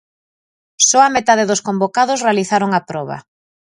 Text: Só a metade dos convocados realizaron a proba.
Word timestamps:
Só 0.87 0.99
a 1.03 1.13
metade 1.17 1.47
dos 1.49 1.63
convocados 1.67 2.23
realizaron 2.25 2.71
a 2.73 2.81
proba. 2.89 3.17